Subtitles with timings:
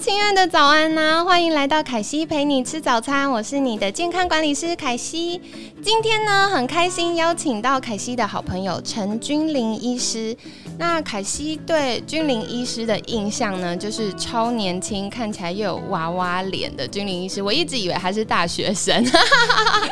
[0.00, 5.40] 亲爱的早安呐、欢迎来到凯西陪你吃早餐，我是你的健康管理师凯西。
[5.82, 10.34] 今天呢，很开心邀请到凯西的好朋友陈君玲医师。
[10.78, 17.42] 那凯西对君玲医师的印象呢，就是超年轻，看起来又有娃娃脸的君玲医师。
[17.42, 19.04] 我一直以为他是大学生，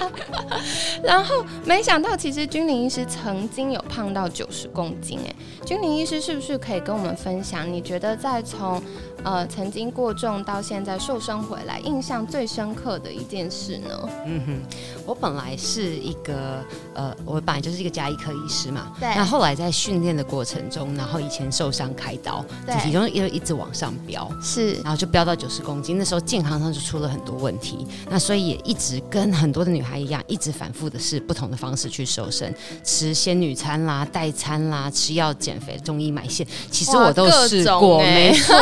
[1.04, 5.18] 然后没想到其实君玲医师曾经有胖到九十公斤。
[5.26, 5.34] 哎，
[5.66, 7.70] 君玲医师是不是可以跟我们分享？
[7.70, 8.82] 你觉得在从
[9.22, 14.08] 呃曾经过重到现在瘦身回来，印象最深刻的一件事呢？
[14.26, 14.60] 嗯哼，
[15.06, 18.92] 我本来是一个呃，我本来就是一个加医科医师嘛。
[19.00, 25.98] 对那后来在训练的过程中，然后以前受伤开刀，对体重又一直往上飙，是然后就飙到九十公斤。
[25.98, 38.54] 那时候健康上就出了很多问题，那所以也一直跟很多的女孩一样，一直反复的是不同的方式去瘦身，吃仙女餐啦、代餐啦，吃药减肥、中医埋线，其实我都试过，欸没错。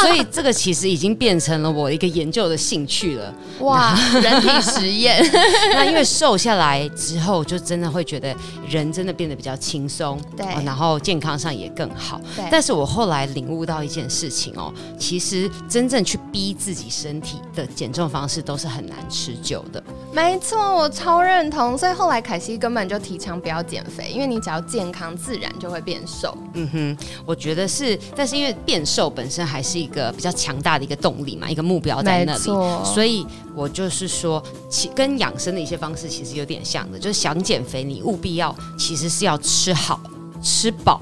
[0.00, 3.34] 所以这个其实已经变成了我一个研究的兴趣了。
[3.60, 5.24] 哇， 人体实验，
[5.72, 8.34] 那因为瘦下来之后，就真的会觉得
[8.68, 12.20] 人真的变得比较轻松，对哦然后健康上也更好。
[12.34, 19.82] 对但是我后来领悟到一件事情哦，其实真正去逼自己身体的减重方式都是很难持久的。
[20.12, 21.76] 没错，我超认同。
[21.76, 26.36] 所以后来凯西根本就提倡不要减肥，因为你只要健康，自然就会变瘦。
[26.54, 32.42] 嗯哼，我觉得是，但是因为变瘦本身还是一个比较强大的一个动力嘛，一个目标在那里。
[32.84, 40.00] 所以我就是说，其跟养生的一些方式其实有点像的，就是想减肥，你务必要其实是要吃好、
[40.42, 41.00] 吃饱，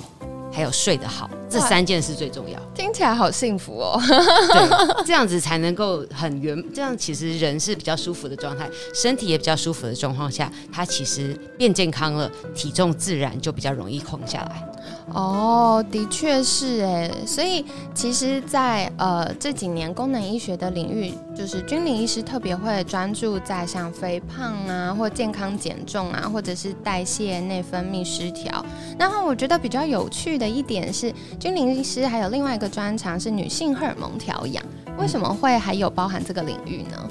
[0.50, 2.58] 还有睡得好，这三件事最重要。
[2.74, 4.00] 听起来好幸福哦。
[4.06, 6.62] 对， 这样子才能够很圆。
[6.74, 14.66] 这样其实人是比较舒服的状态，身体也比较舒服的状况下，他其实变健康了，体重自然就比较容易控下来。
[15.12, 28.64] 哦，的确是哎，所以其实在，呃这几年功能医学的领域，就是君临医师特别会专注在像肥胖啊，或健康减重啊，或者是代谢、内分泌失调。
[28.98, 34.64] 然后我觉得比较有趣的一点是，君临医师还有另外一个专长是女性荷尔蒙调养，
[34.98, 37.08] 为什么会还有包含这个领域呢？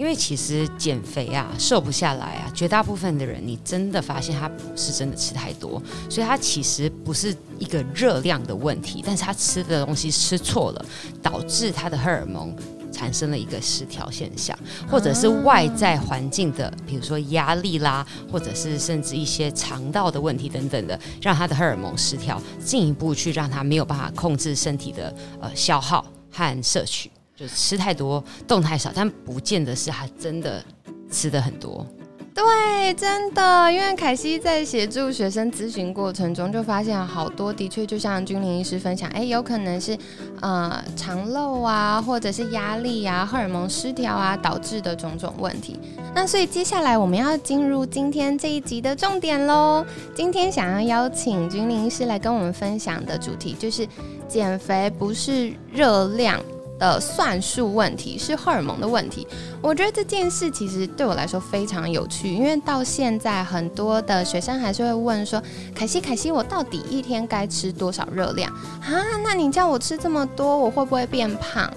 [0.00, 10.86] 因为其实减肥啊，瘦不下来啊，绝大部分的人，你真的发现他不是真的吃太多，所以他其实不是一个热量的问题，但是他吃的东西吃错了，
[11.20, 12.56] 导致他的荷尔蒙。
[12.92, 14.58] 产生了一个失调现象，
[14.90, 27.10] 或者是外在环境的，比如说压力啦，或者是甚至一些肠道的问题等等的，让他的荷尔蒙失调，进一步去让他没有办法控制身体的呃消耗和摄取。
[27.40, 30.62] 就吃太多，动太少，但不见得是他真的
[31.10, 31.86] 吃的很多。
[32.34, 39.96] 对，真的，因为凯西在协助学生咨询过程中，就发现好多的确就像君临医师分享，哎，有可能是
[40.42, 45.78] 呃肠漏啊，或者是压力啊、荷尔蒙失调啊导致的种种问题。
[46.14, 49.84] 那所以接下来我们要进入今天这一集的重点喽。
[50.14, 53.88] 今天想要邀请君临医师来跟我们分享的主题就是
[54.28, 56.38] 减肥不是热量。
[56.80, 59.28] 的算术问题是荷尔蒙的问题，
[59.60, 65.40] 我觉得这件事其实对我来说非常有趣，因为到现在很多的学生还是会问说
[65.72, 69.04] ：“凯西，凯西，我到底一天该吃多少热量啊？
[69.22, 71.70] 那你叫我吃这么多，我会不会变胖？”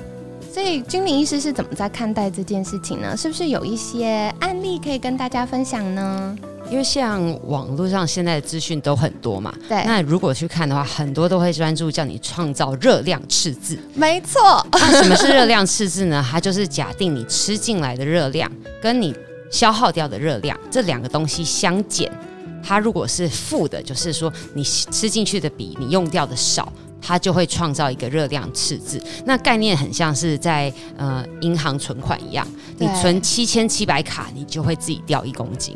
[0.51, 3.17] 所以君临医师是怎么在看待这件事情呢？
[3.17, 6.37] 是不是有一些案例可以跟大家分享呢？
[6.73, 13.77] 因为像网络上现在的资讯都很多嘛，对，那如果去看的话，很多都会专注叫你创造热量赤字。
[13.93, 16.25] 没错，那什么是热量赤字呢？
[16.27, 18.51] 它就是假定你吃进来的热量
[18.81, 19.15] 跟你
[19.51, 22.11] 消耗掉的热量这两个东西相减，
[22.63, 26.73] 它如果是负的，就是说你吃进去的比你用掉的少。
[27.05, 32.47] 它就会创造一个热量赤字，那概念很像是在呃银行存款一样，
[32.77, 35.75] 你存七千七百卡，你就会自己掉一公斤，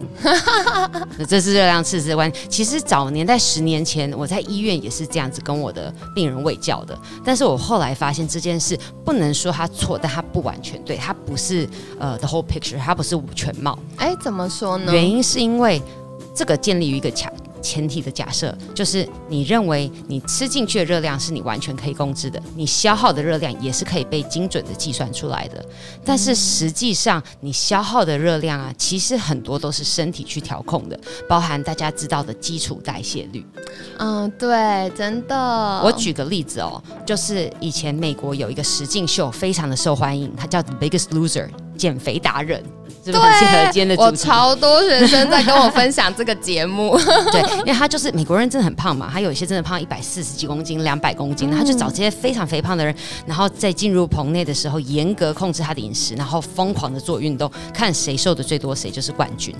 [1.17, 2.47] 那 这是热量赤字的关系。
[2.47, 11.67] 其实早年在十年前，我在医院也是这样子跟我的病人喂教的，但是我后来发现这件事不能说它错，但它不完全对，它不是
[11.99, 13.77] 呃 the whole picture，它不是全貌。
[13.97, 14.93] 哎，怎么说呢？
[14.93, 15.81] 原因是因为
[16.33, 17.31] 这个建立于一个假
[17.61, 25.63] 前提的假设，就是你认为你吃进去的热量是你完全可以控制的，你消耗的热量也是可以被精准的计算出来的。
[26.05, 33.45] 但是实际上，你消耗的热量啊，其实很多都是身体去调控的，包含大家知道的基础代谢率。
[33.99, 35.35] 嗯，对，真的。
[35.83, 42.63] 我举个例子哦，就是以前美国有一个实境秀，非常的受欢迎，它叫《The Biggest Loser》，减肥达人。
[43.05, 44.05] 是不是很契合今天的主题？
[44.05, 46.97] 我超多学生在跟我分享这个节目。
[47.31, 49.09] 对，因为他就是美国人，真的很胖嘛。
[49.09, 52.93] 他有一些真的胖一百四十几公斤、两百公斤，他就找这些非常肥胖的人，
[53.25, 59.55] 然后在进入棚内的时候，严格控制他的饮食，然后疯狂的做运动，看谁瘦的最多，谁就是冠军。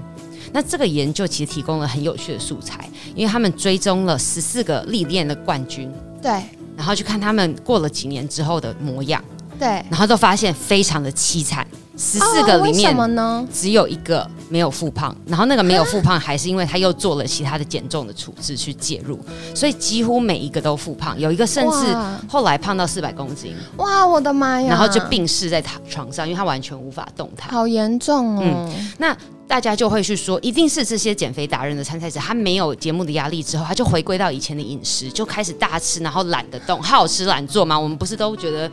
[0.52, 5.90] 那这个研究其实提供了很有趣的素材，因为他们追踪了十四个历练的冠军，
[6.22, 6.31] 对，
[6.75, 9.24] 然后去看他们过了几年之后的模样，
[9.58, 11.66] 对，然后都发现非常的凄惨。
[11.98, 13.44] 十四个里面，什么呢？
[13.52, 19.20] 只有一个没有复胖，然后那个没有复胖，还是因为他又做了其他的减重的处置去介入，
[19.56, 21.98] 所以几乎每一个都复胖，有一个甚至
[22.30, 23.56] 后来胖到四百公斤。
[23.78, 24.70] 哇，我的妈呀！
[24.70, 28.72] 然后就病逝在躺床上，因为他完全无法动弹，好严重哦。
[29.00, 29.18] 那
[29.48, 37.80] 大家就会去说，一定是这些减肥达人的参赛者，他没有节目的压力之后，他就回归到以前的饮食，就开始大吃，然后懒得动，好吃懒做嘛。
[37.80, 38.70] 我们不是都觉得？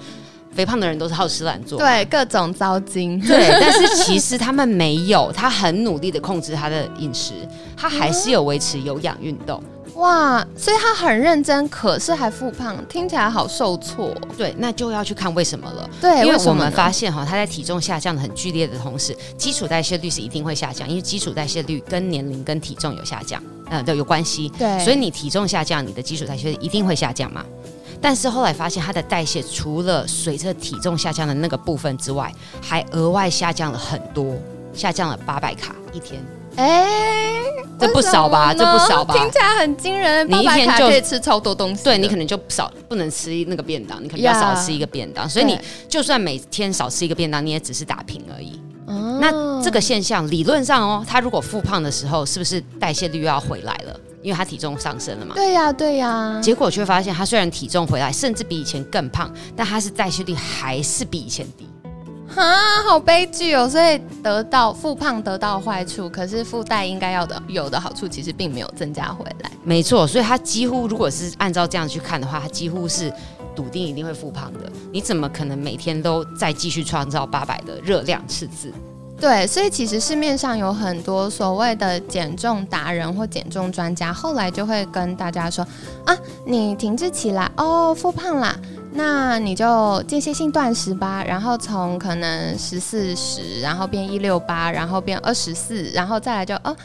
[0.55, 3.59] 肥胖的人都是好吃懒做，对各种糟精， 对。
[3.61, 7.33] 但是其实他们没有，他很努力的控制他的饮食，
[7.77, 9.63] 他还是有维持有氧运动。
[9.97, 14.13] 哇，所以他很认真，可是还复胖，听起来好受挫。
[14.37, 15.89] 对，那就要去看为什么了。
[16.01, 23.41] 对，因为我们发现哈，他在体重下降的很剧烈的同时，基础代谢率是一定会下降，因为基础代谢率跟年龄跟体重有下降，
[23.71, 24.49] 嗯，都有关系。
[24.59, 27.45] 对，所以你体重下降，你的基础代谢一定会下降嘛。
[28.05, 32.31] 但是后来发现，它的代谢除了随着体重下降的那个部分之外，
[32.61, 34.37] 还额外下降了很多，
[34.75, 36.23] 下降了八百卡一天。
[36.57, 37.41] 哎，
[37.81, 38.53] 这不少吧？
[38.53, 39.15] 这不少吧？
[39.15, 40.31] 听起来很惊人。
[40.31, 41.83] 你一天就可以吃超多东西。
[41.83, 45.27] 对你可能就少不能吃那个便当，你可能要少吃一个便当。
[45.27, 45.59] 所以你
[45.89, 48.61] 就算每天少吃一个便当，你也只是打平而已。
[49.19, 53.99] 那这个现象理论上哦，他如果复胖的时候，是不是代谢率又要回来了？
[54.25, 61.69] 因为他体重上升了嘛，对呀对呀，结果却发现他虽然体重回来，甚至比以前更胖，但他是代谢率还是比以前低，
[62.35, 63.69] 啊，好悲剧哦！
[63.69, 69.51] 所以得到复胖得到坏处，可是附带应该要的有的好处其实并没有增加回来。
[69.63, 73.13] 没错，所以他几乎如果是按照这样去看的话，他几乎是
[73.55, 74.73] 笃定一定会复胖的。
[74.91, 78.73] 你怎么可能每天都在继续创造八百的热量赤字？
[79.21, 85.67] 对，所以其实市面上有很多所谓的减重达人或减重专家，后来就会跟大家说
[86.05, 86.15] 啊，
[86.45, 88.55] 你停滞起来哦，复胖啦，
[88.93, 96.77] 那你就间歇性断食吧，然后从可能十四十，然后变一六八，然后变二十四，然后再来就哦，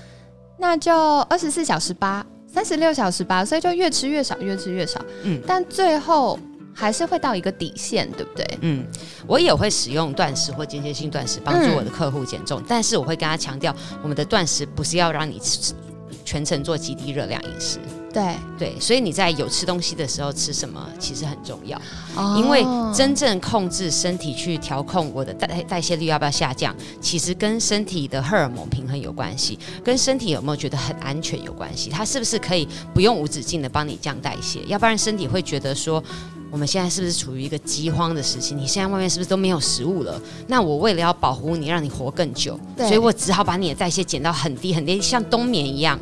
[0.58, 6.40] 那就二十四小时八，三十六小时八，所以就越吃越少，越吃越少，嗯，但最后。
[6.80, 8.58] 还是会到一个底线，对不对？
[8.62, 8.86] 嗯，
[9.28, 15.74] 我也会使用断食或间歇性断食帮助我的客户减重，但是我会跟他强调，我们的断食不是要让你吃
[16.24, 17.80] 全程做极低热量饮食。
[18.12, 21.80] 对对，所以你在有吃东西的时候吃什么其实很重要，
[22.38, 31.90] 因为真正控制身体去调控我的代代谢率要不要下降，其实跟身体的荷尔蒙平衡有关系，跟身体有没有觉得很安全有关系。
[31.92, 34.62] 它是不是可以不用无止境的帮你降代谢？
[34.66, 36.02] 要不然身体会觉得说。
[36.52, 38.56] 我们现在是不是处于一个饥荒的时期？
[38.56, 40.20] 你现在外面是不是都没有食物了？
[40.48, 46.00] 那我为了要保护你，让你活更久，所以我只好把你的代谢减到很低很低，像冬眠一样。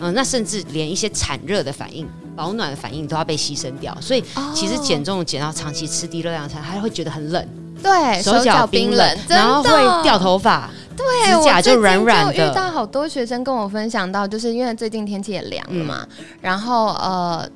[0.00, 3.96] 嗯，那甚至连一些产热的反应、保暖的反应都要被牺牲掉。
[4.00, 7.48] 所以其实减重减到长期吃低热量餐，还会觉得很冷，
[7.80, 12.34] 对，手脚冰冷，然后会掉头发，对，指甲就软软的。
[12.34, 16.04] 遇到好多学生跟我分享到，就是因为最近天气也凉了嘛，
[16.40, 17.48] 然后呃。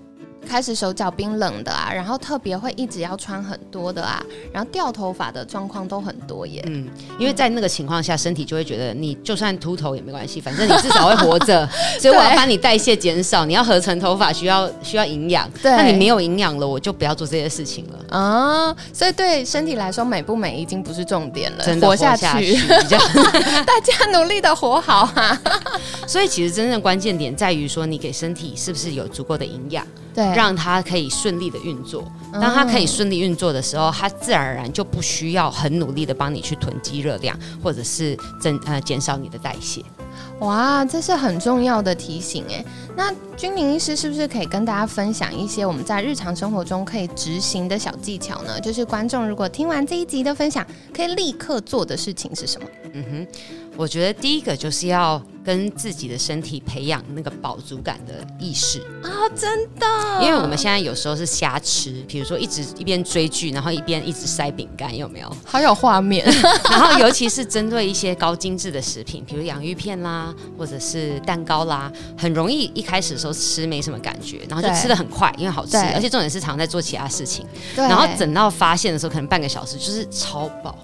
[0.49, 6.65] 开始手脚冰冷的啊，然后特别会一直要穿很多的啊，然后掉头发的状况都很多耶。
[6.67, 6.89] 嗯，
[7.19, 11.69] 因为在那个情况下，身体就会觉得你就算秃头也没关系，反正你至少会活着，
[12.01, 13.45] 所以我要把你代谢减少。
[13.45, 18.75] 你要合成头发需要需要营养，那你没有营养了，我就不要做这些事情了啊。
[18.93, 22.57] 所以对身体来说，美不美已经不是重点了，真的活下去，
[23.67, 25.39] 大家努力的活好哈。
[26.07, 29.87] 所以其实真正关键点在于说，你给身体是不是有足够的营养。
[30.19, 32.03] 对，让它可以顺利的运作。
[32.33, 39.81] 当它可以顺利运作的时候，它自然而然就不需要很努力的帮你去囤积热量，或者是增呃减少你的代谢。
[40.41, 42.65] 哇，这是很重要的提醒哎。
[42.99, 48.59] 那君临医师是不是可以跟大家分享一些我们在日常生活中可以执行的小技巧呢？
[48.59, 52.67] 就是观众如果听完这一集的分享，可以立刻做的事情是什么？
[52.95, 53.27] 嗯哼，
[53.77, 55.23] 我觉得第一个就是要。
[55.45, 58.81] 跟自己的身体培养那个饱足感的意识。
[59.03, 59.87] 啊，真的，
[60.23, 65.37] 因为我们现在有时候是瞎吃，比如说一直一边追剧，然后一边一直塞饼干，有没有？
[65.47, 66.23] 好有画面。
[66.71, 77.45] 然后尤其是针对一些高精致的食品，比如洋芋片啦，或者是蛋糕啦，很容易一开始的时候吃没什么感觉，然后就吃的很快，因为好吃，而且重点是常常在做其他事情，
[77.77, 80.75] 然后等到发现的时候，可能半个小时就是超饱。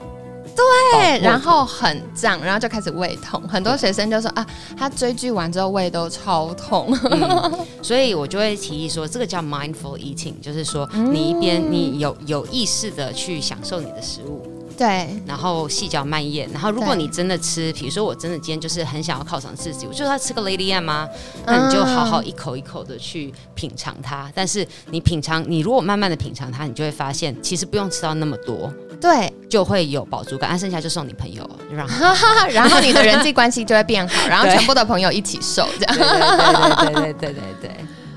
[0.56, 3.42] 对，然后很胀，然后就开始胃痛。
[3.48, 4.46] 很多学生就说啊，
[4.76, 6.96] 他追剧完之后胃都超痛。
[7.10, 16.48] 嗯，所以我就会提议说，这个叫 mindful eating，就是说嗯你一边你有有意识的去享受你的食物，对，然后细嚼慢咽。
[16.52, 21.08] 然后如果你真的吃，比如说我真的今天就是很想要犒赏自己，我就要吃个 Lady Anne 吗？
[21.46, 24.30] 那你就好好一口一口的去品尝它。
[24.34, 30.50] 但是你品尝，你如果慢慢的品尝它，你就会发现其实不用吃到那么多，对，就会有饱足感。
[30.50, 37.70] 那剩下就送你朋友，然后然后你的人际关系就会变好，然后全部的朋友一起瘦，这样，对对对对对对。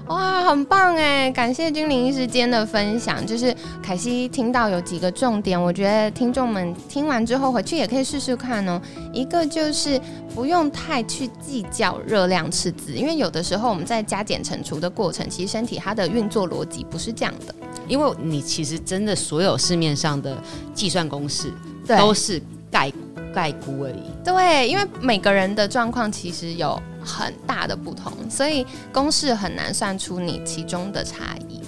[0.07, 1.29] 哇，很棒哎！
[1.31, 8.81] 感谢君临医师今天的分享，就是凯西听到有几个重点，我觉得听众们听完之后回去也可以试试看哦。
[9.11, 9.99] 一个就是
[10.33, 17.53] 不用太去计较热量赤字，因为有的时候我们在加减乘除的过程，其实身体它的运作逻辑不是这样的。
[17.89, 20.37] 因为你其实真的所有市面上的
[20.73, 21.51] 计算公式
[21.85, 22.91] 对都是概
[23.33, 24.03] 概估而已。
[24.23, 31.61] 对，因为每个人的状况其实有很大的不同，所以公式很难算出你其中的差异。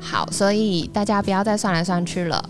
[0.00, 2.44] 好，所以大家不要再算来算去了。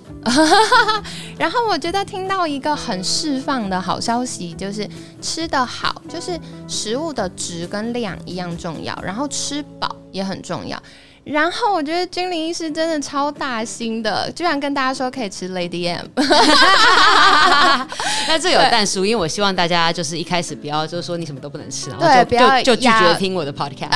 [1.38, 4.88] 然后我觉得听到一个很释放的好消息，就是
[5.20, 10.80] 吃得好，就是食物的值跟量一样重要，然后吃饱也很重要。
[11.22, 16.06] 然后我觉得君临医师真的超大心的，居然跟大家说可以吃 Lady M，
[18.26, 23.90] 那这有淡书，因为我希望大家就是一开始不要就是说你什么都不能吃，然后就不要就就拒绝听我的 podcast。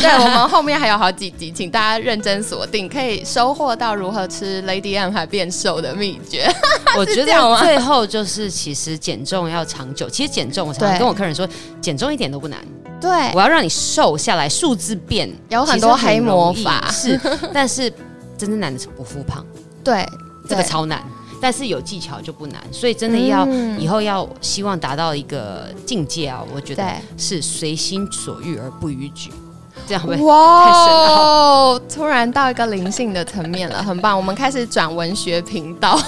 [0.00, 6.50] 对我们后面还有好几集，请大家认真锁定，可以收获到如何吃 Lady M 还变瘦的秘诀。
[6.96, 11.46] 我觉得最后就是其实减重要长久，其实减重我常常跟我客人说，
[11.80, 12.58] 减重一点都不难，
[13.04, 16.90] 对，我要让你瘦下来，数字变，有很多黑魔法。
[16.90, 17.20] 是，
[17.52, 17.90] 但是
[18.38, 19.44] 真正难的是不复胖，
[19.84, 20.06] 对，
[20.48, 21.02] 这个超难。
[21.40, 23.78] 但是有技巧就不难，所以真的要、嗯。
[23.78, 26.82] 以后要希望达到一个境界啊，我觉得
[27.18, 29.30] 是随心所欲而不逾矩，
[30.22, 34.16] 哇， 突然到一个灵性的层面了，很棒。
[34.16, 35.98] 我们开始转文学频道。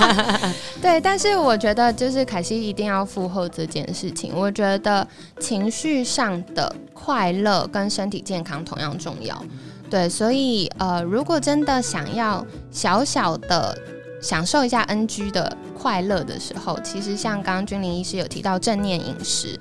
[0.82, 4.32] 对，但是我觉得就是凯西一定要附和这件事情。
[4.34, 5.06] 我觉得
[5.40, 9.40] 情绪上的快乐跟身体健康同样重要。
[9.88, 13.76] 对，所以呃，如果真的想要小小的
[14.20, 19.56] 享受一下 NG 的快乐的时候，其实像刚刚君临医师有提到正念饮食，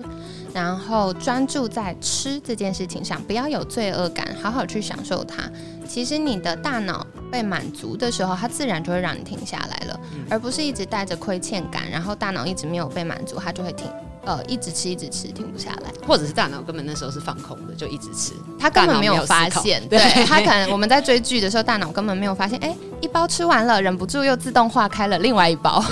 [0.55, 5.43] 然后专注在吃这件事情上，不要有罪恶感，好好去享受它。
[5.85, 13.85] 其实你的大脑被满足的时候，它自然就会让你停下来了，而不是一直带着亏欠感，然后大脑一直没有被满足，它就会停，
[14.23, 15.91] 呃，一直吃一直吃，停不下来。
[16.07, 18.31] 或者是大脑根本那时候是放空的，就一直吃。
[18.57, 25.83] 他根本没有发现， 对对他可能我们在追剧的时候，大脑根本没有发现，哎，一包吃完了，忍不住又自动化开了另外一包。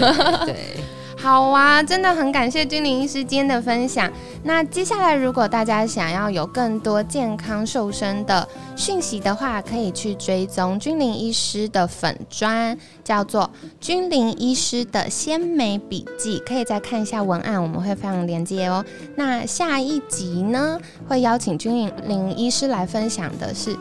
[0.46, 0.78] 对，
[1.24, 4.12] 好啊，真的很感谢君临医师今天的分享。
[4.44, 13.50] 那接下来，如果大家想要有更多健康瘦身的讯息的话，可以去追踪君临医师的粉砖，叫做
[13.80, 18.84] “君临医师的鲜美笔记”，可以再看一下文案，我们会放链接哦。
[19.16, 20.78] 那下一集呢，
[21.08, 23.74] 会邀请君临医师来分享的是。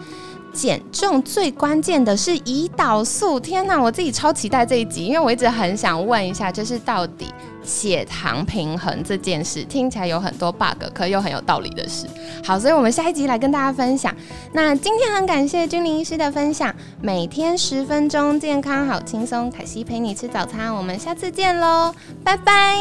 [0.53, 3.81] 减重最关键的是胰岛素，天哪！
[3.81, 7.27] 我自己超期待这一集，因为我一直很想问一下，就是到底
[7.63, 12.07] 血糖平衡这件事，听起来有很多 bug，可又很有道理的事。
[12.45, 14.15] 好，所以我们下一集来跟大家分享。
[14.53, 22.77] 那今天很感谢君临医师的分享，每天十分钟，健康好轻松，凯西陪你吃早餐，我们下次见喽，拜拜。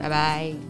[0.00, 0.69] 拜拜。